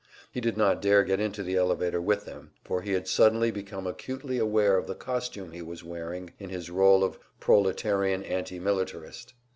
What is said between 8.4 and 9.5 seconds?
militarist!